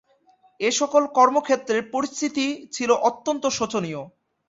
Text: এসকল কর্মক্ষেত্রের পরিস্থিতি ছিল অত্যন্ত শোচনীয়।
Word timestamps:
এসকল 0.59 1.03
কর্মক্ষেত্রের 1.17 1.81
পরিস্থিতি 1.93 2.45
ছিল 2.75 2.89
অত্যন্ত 3.09 3.43
শোচনীয়। 3.57 4.01